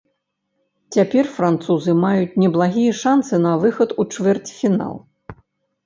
Цяпер 0.97 1.29
французы 1.35 1.91
маюць 2.05 2.37
неблагія 2.47 2.91
шансы 3.03 3.35
на 3.47 3.53
выхад 3.67 3.89
у 4.01 4.11
чвэрцьфінал. 4.13 4.95